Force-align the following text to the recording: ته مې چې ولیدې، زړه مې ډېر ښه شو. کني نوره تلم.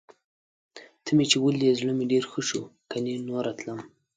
ته 1.03 1.09
مې 1.15 1.25
چې 1.31 1.37
ولیدې، 1.39 1.77
زړه 1.79 1.91
مې 1.97 2.05
ډېر 2.13 2.23
ښه 2.31 2.41
شو. 2.49 2.61
کني 2.91 3.13
نوره 3.29 3.51
تلم. 3.59 3.79